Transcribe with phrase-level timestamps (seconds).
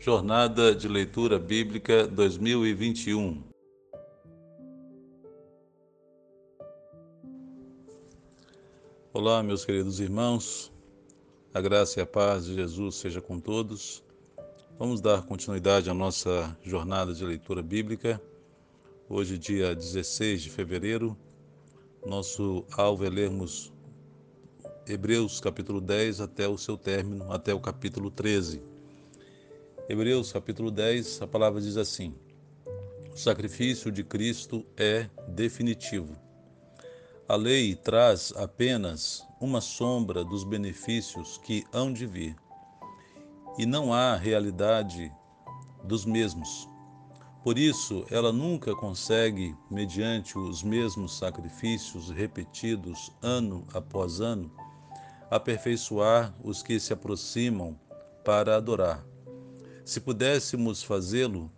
[0.00, 3.42] Jornada de Leitura Bíblica 2021.
[9.12, 10.72] Olá, meus queridos irmãos.
[11.52, 14.04] A graça e a paz de Jesus seja com todos.
[14.78, 18.22] Vamos dar continuidade à nossa jornada de leitura bíblica.
[19.08, 21.18] Hoje, dia 16 de fevereiro,
[22.06, 23.72] nosso alvo é lermos
[24.86, 28.67] Hebreus capítulo 10 até o seu término, até o capítulo 13.
[29.90, 32.14] Hebreus capítulo 10, a palavra diz assim:
[33.10, 36.14] O sacrifício de Cristo é definitivo.
[37.26, 42.36] A lei traz apenas uma sombra dos benefícios que hão de vir,
[43.56, 45.10] e não há realidade
[45.82, 46.68] dos mesmos.
[47.42, 54.52] Por isso, ela nunca consegue, mediante os mesmos sacrifícios repetidos ano após ano,
[55.30, 57.74] aperfeiçoar os que se aproximam
[58.22, 59.02] para adorar.
[59.88, 61.50] Se pudéssemos fazê-lo,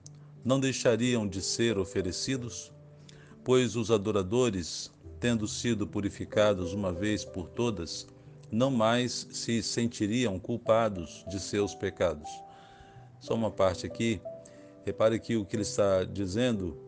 [0.45, 2.73] não deixariam de ser oferecidos?
[3.43, 8.07] Pois os adoradores, tendo sido purificados uma vez por todas,
[8.49, 12.31] não mais se sentiriam culpados de seus pecados.
[13.19, 14.23] Só uma parte aqui.
[14.87, 16.79] Repare que o que ele está dizendo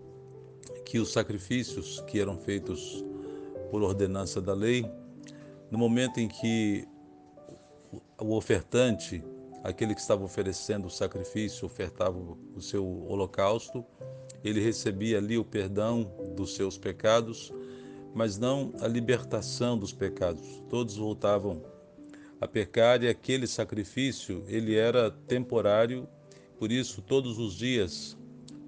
[0.86, 3.04] que os sacrifícios que eram feitos
[3.68, 4.88] por ordenança da lei,
[5.72, 6.86] no momento em que
[8.16, 9.24] o ofertante
[9.62, 13.84] aquele que estava oferecendo o sacrifício, ofertava o seu holocausto,
[14.42, 17.52] ele recebia ali o perdão dos seus pecados,
[18.14, 20.62] mas não a libertação dos pecados.
[20.68, 21.62] Todos voltavam
[22.40, 26.08] a pecar e aquele sacrifício, ele era temporário,
[26.58, 28.16] por isso todos os dias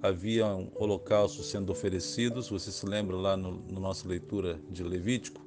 [0.00, 2.50] haviam holocaustos sendo oferecidos.
[2.50, 5.42] Você se lembra lá no, no nossa leitura de Levítico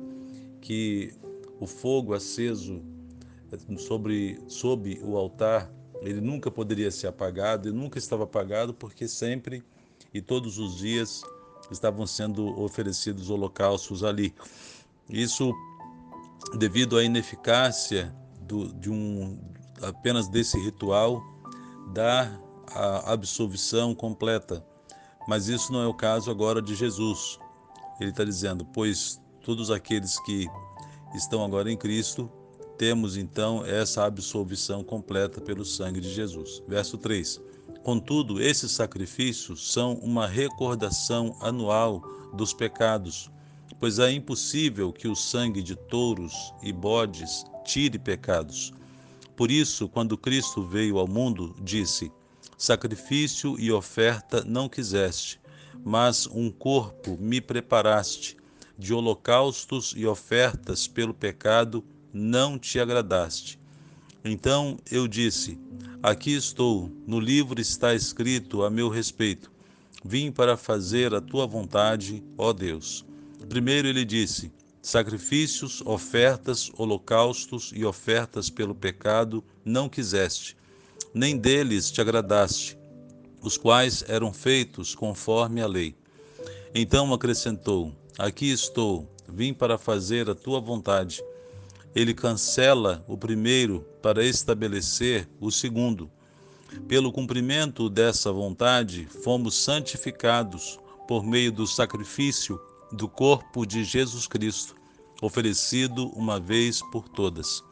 [0.59, 1.13] que
[1.59, 2.81] o fogo aceso
[3.77, 9.63] sobre, sob o altar, ele nunca poderia ser apagado, ele nunca estava apagado, porque sempre
[10.13, 11.21] e todos os dias
[11.71, 14.33] estavam sendo oferecidos holocaustos ali.
[15.09, 15.53] Isso
[16.57, 19.37] devido à ineficácia do, de um
[19.81, 21.21] apenas desse ritual
[21.93, 22.39] da
[23.05, 24.65] absolvição completa.
[25.27, 27.37] Mas isso não é o caso agora de Jesus.
[27.99, 30.47] Ele está dizendo: pois todos aqueles que
[31.15, 32.31] estão agora em Cristo
[32.77, 36.61] temos então essa absolvição completa pelo sangue de Jesus.
[36.67, 37.41] Verso 3.
[37.83, 42.01] Contudo, esses sacrifícios são uma recordação anual
[42.33, 43.31] dos pecados,
[43.79, 48.73] pois é impossível que o sangue de touros e bodes tire pecados.
[49.35, 52.11] Por isso, quando Cristo veio ao mundo, disse:
[52.57, 55.39] Sacrifício e oferta não quiseste,
[55.83, 58.35] mas um corpo me preparaste.
[58.79, 61.83] De holocaustos e ofertas pelo pecado
[62.13, 63.59] não te agradaste.
[64.23, 65.59] Então eu disse:
[66.01, 69.51] Aqui estou, no livro está escrito a meu respeito.
[70.03, 73.05] Vim para fazer a tua vontade, ó Deus.
[73.49, 74.51] Primeiro ele disse:
[74.81, 80.55] Sacrifícios, ofertas, holocaustos e ofertas pelo pecado não quiseste,
[81.13, 82.77] nem deles te agradaste,
[83.41, 85.95] os quais eram feitos conforme a lei.
[86.73, 91.21] Então acrescentou: Aqui estou, vim para fazer a tua vontade
[91.97, 96.11] ele cancela o primeiro para estabelecer o segundo.
[96.87, 104.75] Pelo cumprimento dessa vontade, fomos santificados por meio do sacrifício do corpo de Jesus Cristo,
[105.23, 107.63] oferecido uma vez por todas.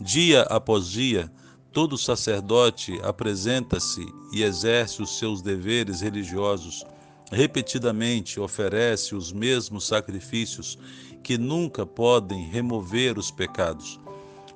[0.00, 1.28] Dia após dia,
[1.72, 6.84] todo sacerdote apresenta-se e exerce os seus deveres religiosos.
[7.32, 10.78] Repetidamente oferece os mesmos sacrifícios
[11.22, 13.98] que nunca podem remover os pecados.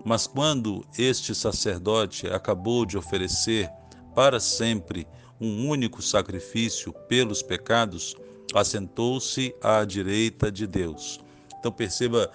[0.05, 3.71] Mas quando este sacerdote acabou de oferecer
[4.15, 5.06] para sempre
[5.41, 8.17] um único sacrifício pelos pecados,
[8.55, 11.21] assentou-se à direita de Deus.
[11.59, 12.31] Então perceba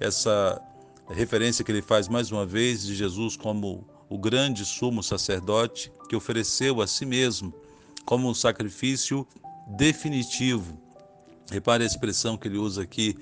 [0.00, 0.60] essa
[1.08, 6.16] referência que ele faz mais uma vez de Jesus como o grande sumo sacerdote que
[6.16, 7.52] ofereceu a si mesmo
[8.04, 9.26] como um sacrifício
[9.76, 10.80] definitivo.
[11.50, 13.16] Repare a expressão que ele usa aqui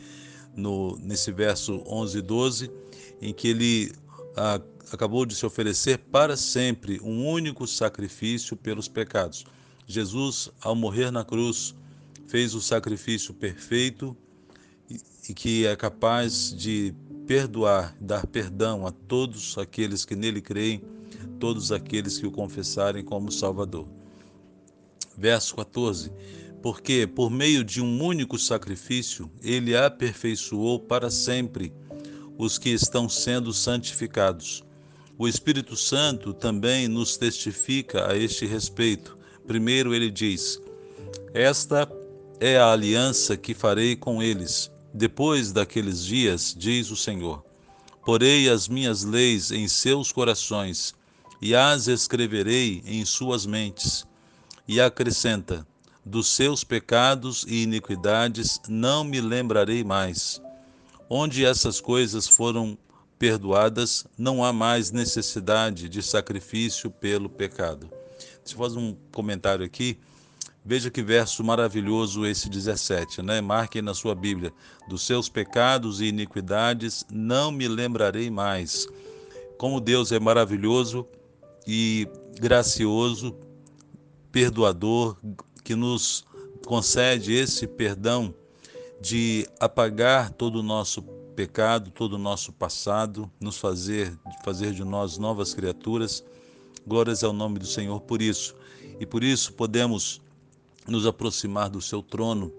[0.56, 2.70] no, nesse verso 11 e 12,
[3.20, 3.92] em que ele
[4.36, 4.60] ah,
[4.92, 9.44] acabou de se oferecer para sempre um único sacrifício pelos pecados.
[9.86, 11.74] Jesus, ao morrer na cruz,
[12.26, 14.16] fez o sacrifício perfeito
[14.90, 14.98] e,
[15.28, 16.94] e que é capaz de
[17.26, 20.82] perdoar, dar perdão a todos aqueles que nele creem,
[21.38, 23.86] todos aqueles que o confessarem como Salvador.
[25.16, 26.10] Verso 14
[26.62, 31.72] porque por meio de um único sacrifício ele aperfeiçoou para sempre
[32.38, 34.64] os que estão sendo santificados.
[35.18, 39.16] O Espírito Santo também nos testifica a este respeito.
[39.46, 40.60] Primeiro, ele diz:
[41.32, 41.90] Esta
[42.38, 44.70] é a aliança que farei com eles.
[44.92, 47.42] Depois daqueles dias, diz o Senhor:
[48.04, 50.94] Porei as minhas leis em seus corações
[51.40, 54.06] e as escreverei em suas mentes.
[54.68, 55.66] E acrescenta:
[56.06, 60.40] dos seus pecados e iniquidades não me lembrarei mais.
[61.10, 62.78] Onde essas coisas foram
[63.18, 67.90] perdoadas, não há mais necessidade de sacrifício pelo pecado.
[68.38, 69.98] Deixa eu fazer um comentário aqui.
[70.64, 73.40] Veja que verso maravilhoso esse 17, né?
[73.40, 74.52] Marque na sua Bíblia:
[74.88, 78.86] dos seus pecados e iniquidades não me lembrarei mais.
[79.58, 81.06] Como Deus é maravilhoso
[81.66, 82.08] e
[82.38, 83.36] gracioso,
[84.30, 85.16] perdoador,
[85.66, 86.24] que nos
[86.64, 88.32] concede esse perdão
[89.00, 91.02] de apagar todo o nosso
[91.34, 96.24] pecado, todo o nosso passado, nos fazer fazer de nós novas criaturas.
[96.86, 98.54] Glórias ao nome do Senhor por isso.
[99.00, 100.20] E por isso podemos
[100.86, 102.52] nos aproximar do seu trono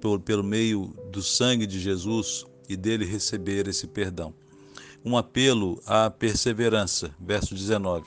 [0.00, 4.32] por, pelo meio do sangue de Jesus e dele receber esse perdão.
[5.04, 8.06] Um apelo à perseverança, verso 19.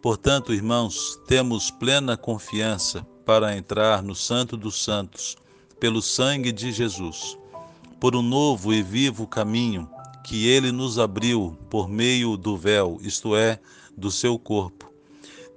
[0.00, 5.36] Portanto, irmãos, temos plena confiança para entrar no Santo dos Santos,
[5.78, 7.38] pelo sangue de Jesus,
[7.98, 9.88] por um novo e vivo caminho
[10.24, 13.58] que ele nos abriu por meio do véu, isto é,
[13.96, 14.92] do seu corpo.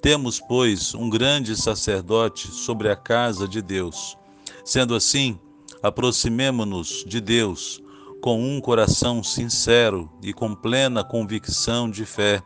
[0.01, 4.17] Temos, pois, um grande sacerdote sobre a casa de Deus.
[4.65, 5.39] Sendo assim,
[5.81, 7.81] aproximemo-nos de Deus
[8.21, 12.41] com um coração sincero e com plena convicção de fé,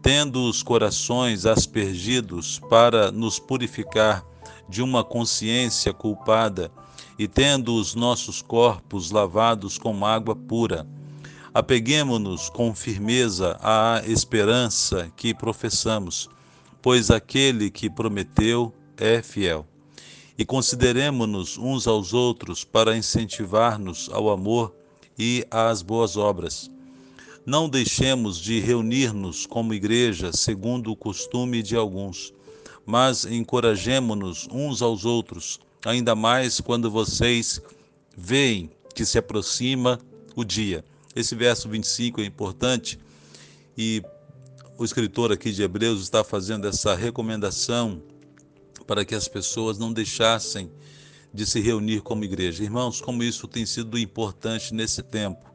[0.00, 4.24] tendo os corações aspergidos para nos purificar
[4.70, 6.70] de uma consciência culpada
[7.18, 10.86] e tendo os nossos corpos lavados com água pura.
[11.52, 16.30] Apeguemo-nos com firmeza à esperança que professamos,
[16.80, 19.66] pois aquele que prometeu é fiel.
[20.38, 24.74] E consideremo-nos uns aos outros para incentivar-nos ao amor
[25.18, 26.70] e às boas obras.
[27.44, 32.32] Não deixemos de reunir-nos como igreja, segundo o costume de alguns
[32.86, 37.60] mas encorajemo-nos uns aos outros, ainda mais quando vocês
[38.16, 39.98] veem que se aproxima
[40.34, 40.84] o dia.
[41.14, 42.98] Esse verso 25 é importante
[43.76, 44.02] e
[44.78, 48.02] o escritor aqui de Hebreus está fazendo essa recomendação
[48.86, 50.70] para que as pessoas não deixassem
[51.32, 52.64] de se reunir como igreja.
[52.64, 55.48] Irmãos, como isso tem sido importante nesse tempo,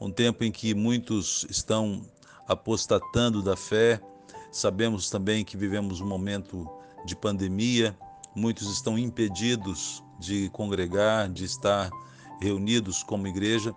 [0.00, 2.06] um tempo em que muitos estão
[2.46, 4.00] apostatando da fé,
[4.50, 6.68] Sabemos também que vivemos um momento
[7.04, 7.96] de pandemia,
[8.34, 11.90] muitos estão impedidos de congregar, de estar
[12.40, 13.74] reunidos como igreja.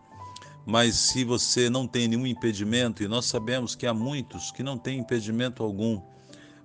[0.65, 4.77] Mas se você não tem nenhum impedimento, e nós sabemos que há muitos que não
[4.77, 6.01] têm impedimento algum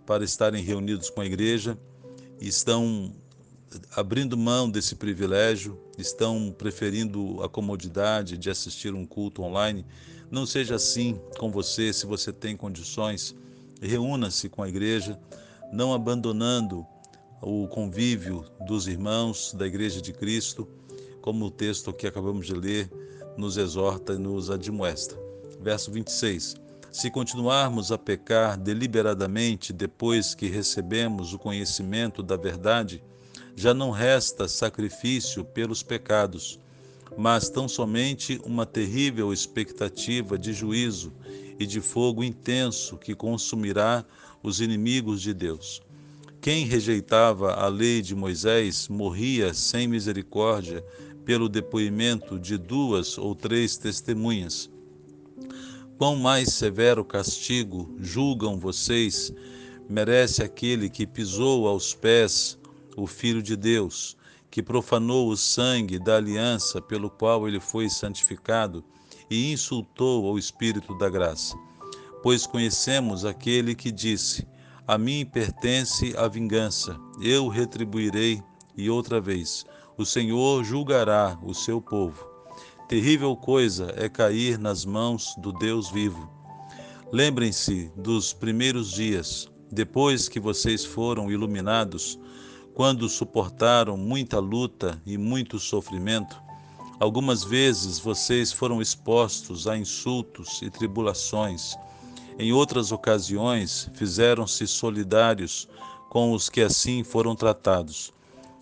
[0.07, 1.79] para estarem reunidos com a igreja,
[2.41, 3.13] estão
[3.95, 9.85] abrindo mão desse privilégio, estão preferindo a comodidade de assistir um culto online.
[10.31, 13.35] Não seja assim com você, se você tem condições
[13.81, 15.19] reúna-se com a igreja,
[15.73, 16.87] não abandonando
[17.41, 20.69] o convívio dos irmãos da Igreja de Cristo,
[21.21, 22.91] como o texto que acabamos de ler
[23.37, 25.17] nos exorta e nos admoesta.
[25.61, 26.57] Verso 26.
[26.91, 33.03] Se continuarmos a pecar deliberadamente depois que recebemos o conhecimento da verdade,
[33.55, 36.59] já não resta sacrifício pelos pecados,
[37.17, 41.13] mas tão somente uma terrível expectativa de juízo
[41.59, 44.05] e de fogo intenso que consumirá
[44.43, 45.83] os inimigos de Deus.
[46.41, 50.85] Quem rejeitava a lei de Moisés morria sem misericórdia
[51.25, 54.71] pelo depoimento de duas ou três testemunhas.
[55.99, 59.33] Quão mais severo castigo, julgam vocês,
[59.89, 62.57] merece aquele que pisou aos pés
[62.97, 64.17] o Filho de Deus,
[64.51, 68.85] que profanou o sangue da aliança pelo qual ele foi santificado
[69.31, 71.57] e insultou ao Espírito da graça.
[72.23, 74.47] Pois conhecemos aquele que disse:
[74.87, 78.43] A mim pertence a vingança, eu retribuirei,
[78.77, 79.65] e outra vez,
[79.97, 82.27] o Senhor julgará o seu povo.
[82.89, 86.31] Terrível coisa é cair nas mãos do Deus vivo.
[87.13, 92.19] Lembrem-se dos primeiros dias, depois que vocês foram iluminados,
[92.79, 96.41] quando suportaram muita luta e muito sofrimento
[97.01, 101.77] Algumas vezes vocês foram expostos a insultos e tribulações.
[102.39, 105.69] Em outras ocasiões, fizeram-se solidários
[106.09, 108.13] com os que assim foram tratados.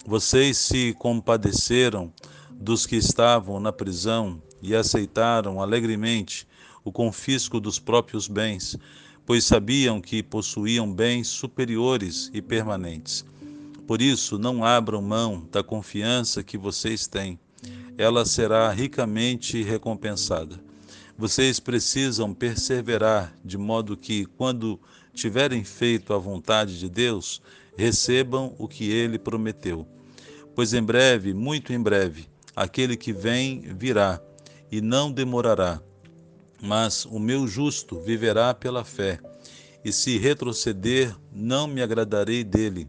[0.06, 2.12] Vocês se compadeceram
[2.50, 6.46] dos que estavam na prisão e aceitaram alegremente
[6.85, 8.78] o confisco dos próprios bens,
[9.25, 13.25] pois sabiam que possuíam bens superiores e permanentes.
[13.86, 17.38] Por isso, não abram mão da confiança que vocês têm.
[17.96, 20.58] Ela será ricamente recompensada.
[21.16, 24.78] Vocês precisam perseverar, de modo que, quando
[25.14, 27.40] tiverem feito a vontade de Deus,
[27.76, 29.86] recebam o que ele prometeu.
[30.54, 32.26] Pois em breve, muito em breve,
[32.56, 34.20] aquele que vem virá
[34.70, 35.80] e não demorará.
[36.60, 39.20] Mas o meu justo viverá pela fé,
[39.84, 42.88] e se retroceder, não me agradarei dele.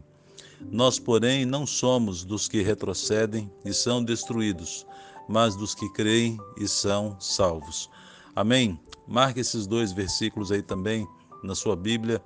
[0.70, 4.86] Nós, porém, não somos dos que retrocedem e são destruídos,
[5.28, 7.88] mas dos que creem e são salvos.
[8.34, 8.78] Amém?
[9.06, 11.06] Marque esses dois versículos aí também
[11.42, 12.20] na sua Bíblia,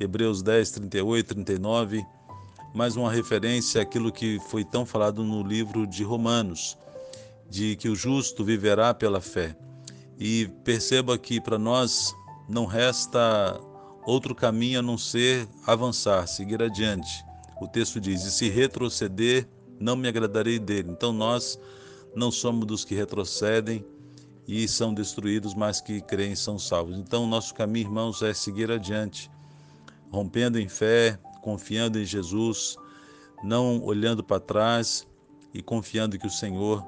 [0.00, 2.06] Hebreus 10, 38 e 39
[2.74, 6.76] mais uma referência àquilo que foi tão falado no livro de Romanos,
[7.48, 9.56] de que o justo viverá pela fé.
[10.18, 12.14] E perceba que para nós
[12.48, 13.58] não resta
[14.06, 17.24] outro caminho a não ser avançar, seguir adiante.
[17.60, 19.48] O texto diz: E se retroceder,
[19.80, 20.90] não me agradarei dele.
[20.90, 21.58] Então nós
[22.14, 23.84] não somos dos que retrocedem
[24.46, 26.96] e são destruídos, mas que creem são salvos.
[26.96, 29.30] Então nosso caminho, irmãos, é seguir adiante,
[30.10, 32.76] rompendo em fé, confiando em Jesus,
[33.42, 35.06] não olhando para trás
[35.52, 36.84] e confiando que o Senhor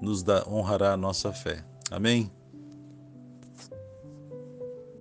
[0.00, 1.64] nos dá, honrará a nossa fé.
[1.90, 2.30] Amém?